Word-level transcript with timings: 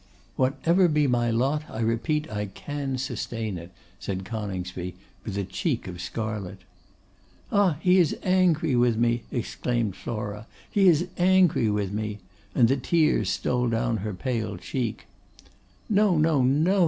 'Whatever 0.35 0.87
be 0.87 1.05
my 1.05 1.29
lot, 1.29 1.61
I 1.69 1.79
repeat 1.81 2.27
I 2.31 2.47
can 2.47 2.97
sustain 2.97 3.59
it,' 3.59 3.69
said 3.99 4.25
Coningsby, 4.25 4.95
with 5.23 5.37
a 5.37 5.43
cheek 5.43 5.87
of 5.87 6.01
scarlet. 6.01 6.61
'Ah! 7.51 7.77
he 7.81 7.99
is 7.99 8.17
angry 8.23 8.75
with 8.75 8.97
me,' 8.97 9.21
exclaimed 9.31 9.95
Flora; 9.95 10.47
'he 10.71 10.87
is 10.87 11.05
angry 11.19 11.69
with 11.69 11.91
me!' 11.91 12.17
and 12.55 12.67
the 12.67 12.77
tears 12.77 13.29
stole 13.29 13.69
down 13.69 13.97
her 13.97 14.15
pale 14.15 14.57
cheek. 14.57 15.05
'No, 15.87 16.17
no, 16.17 16.41
no! 16.41 16.79